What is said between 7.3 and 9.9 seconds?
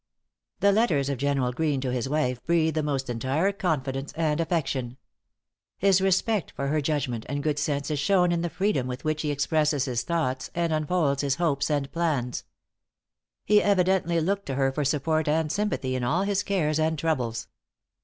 good sense is shown in the freedom with which he expresses